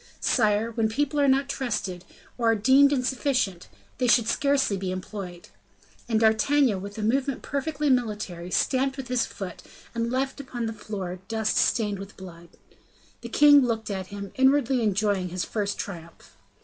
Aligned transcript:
Sire, 0.19 0.71
when 0.71 0.89
people 0.89 1.19
are 1.19 1.27
not 1.27 1.47
trusted, 1.47 2.05
or 2.35 2.49
are 2.49 2.55
deemed 2.55 2.91
insufficient, 2.91 3.67
they 3.99 4.07
should 4.07 4.27
scarcely 4.27 4.75
be 4.75 4.89
employed." 4.91 5.49
And 6.09 6.19
D'Artagnan, 6.19 6.81
with 6.81 6.97
a 6.97 7.03
movement 7.03 7.43
perfectly 7.43 7.87
military, 7.87 8.49
stamped 8.49 8.97
with 8.97 9.09
his 9.09 9.27
foot, 9.27 9.61
and 9.93 10.11
left 10.11 10.39
upon 10.39 10.65
the 10.65 10.73
floor 10.73 11.19
dust 11.27 11.55
stained 11.57 11.99
with 11.99 12.17
blood. 12.17 12.49
The 13.21 13.29
king 13.29 13.61
looked 13.61 13.91
at 13.91 14.07
him, 14.07 14.31
inwardly 14.33 14.81
enjoying 14.81 15.29
his 15.29 15.45
first 15.45 15.77
triumph. 15.77 16.35